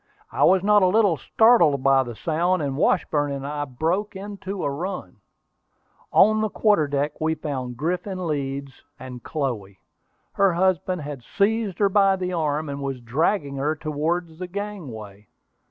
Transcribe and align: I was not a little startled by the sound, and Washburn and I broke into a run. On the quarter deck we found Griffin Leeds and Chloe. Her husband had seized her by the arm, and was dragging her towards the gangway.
I 0.31 0.43
was 0.45 0.63
not 0.63 0.81
a 0.81 0.87
little 0.87 1.15
startled 1.15 1.83
by 1.83 2.01
the 2.01 2.15
sound, 2.15 2.63
and 2.63 2.75
Washburn 2.75 3.31
and 3.31 3.45
I 3.45 3.65
broke 3.65 4.15
into 4.15 4.63
a 4.63 4.69
run. 4.71 5.17
On 6.11 6.41
the 6.41 6.49
quarter 6.49 6.87
deck 6.87 7.21
we 7.21 7.35
found 7.35 7.77
Griffin 7.77 8.25
Leeds 8.25 8.71
and 8.97 9.21
Chloe. 9.21 9.77
Her 10.33 10.53
husband 10.53 11.03
had 11.03 11.21
seized 11.23 11.77
her 11.77 11.89
by 11.89 12.15
the 12.15 12.33
arm, 12.33 12.67
and 12.67 12.81
was 12.81 12.99
dragging 12.99 13.57
her 13.57 13.75
towards 13.75 14.39
the 14.39 14.47
gangway. 14.47 15.27